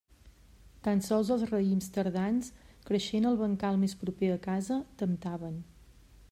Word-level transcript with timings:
Tan 0.85 1.01
sols 1.07 1.27
els 1.35 1.43
raïms 1.51 1.89
tardans, 1.97 2.49
creixent 2.89 3.29
al 3.33 3.39
bancal 3.43 3.79
més 3.83 3.95
proper 4.05 4.31
a 4.37 4.41
casa, 4.49 4.81
temptaven. 5.05 5.63